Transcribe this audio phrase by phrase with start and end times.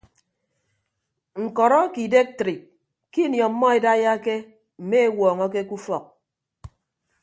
[1.43, 2.61] Ñkọrọ ake idektrik
[3.11, 4.35] ke ini ọmmọ edaiyake
[4.81, 6.05] mme ewuọñọke ke ufọk.